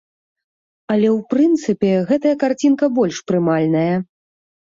[0.93, 3.93] Але ў прынцыпе, гэтая карцінка больш прымальная.